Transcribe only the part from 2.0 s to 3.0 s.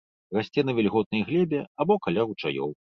каля ручаёў.